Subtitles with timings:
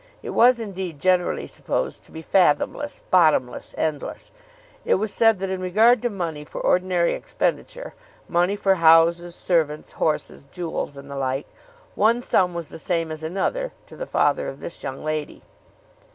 [0.23, 4.31] It was, indeed, generally supposed to be fathomless, bottomless, endless.
[4.83, 7.93] It was said that in regard to money for ordinary expenditure,
[8.27, 11.49] money for houses, servants, horses, jewels, and the like,
[11.93, 15.43] one sum was the same as another to the father of this young lady.